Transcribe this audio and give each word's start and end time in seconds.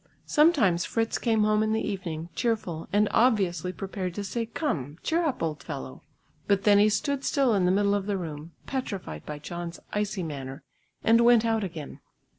Sometimes 0.25 0.83
Fritz 0.83 1.19
came 1.19 1.43
home 1.43 1.61
in 1.61 1.73
the 1.73 1.87
evening, 1.87 2.29
cheerful, 2.33 2.87
and 2.91 3.07
obviously 3.11 3.71
prepared 3.71 4.15
to 4.15 4.23
say, 4.23 4.47
"Come! 4.47 4.97
cheer 5.03 5.23
up 5.23 5.43
old 5.43 5.61
fellow!" 5.61 6.01
But 6.47 6.63
then 6.63 6.79
he 6.79 6.89
stood 6.89 7.23
still 7.23 7.53
in 7.53 7.65
the 7.65 7.71
middle 7.71 7.93
of 7.93 8.07
the 8.07 8.17
room, 8.17 8.53
petrified 8.65 9.27
by 9.27 9.37
John's 9.37 9.79
icy 9.93 10.23
manner, 10.23 10.63
and 11.03 11.21
went 11.21 11.45
out 11.45 11.63
again. 11.63 11.99